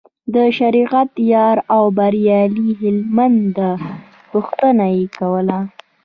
[0.33, 3.55] د شریعت یار او بریالي هلمند
[4.31, 5.59] پوښتنه یې کوله.